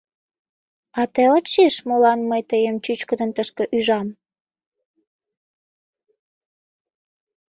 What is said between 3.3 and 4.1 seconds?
тышке ӱжам?